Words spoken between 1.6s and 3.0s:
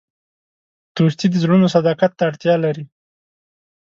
صداقت ته اړتیا لري.